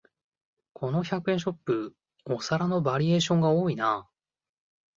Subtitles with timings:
[0.73, 1.95] この百円ショップ、
[2.25, 4.09] お皿のバリエーションが多いな